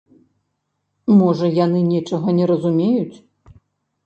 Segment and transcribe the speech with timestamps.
[1.19, 3.17] Можа, яны нечага не разумеюць.